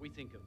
we 0.00 0.08
think 0.08 0.32
of 0.34 0.40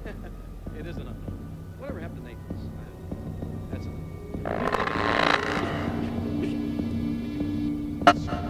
it 0.78 0.86
is 0.86 0.96
enough. 0.96 1.14
Whatever 1.78 2.00
happened 2.00 2.24
to 2.24 2.30
Naples? 2.30 2.70
That's 3.70 3.86
enough. 8.26 8.49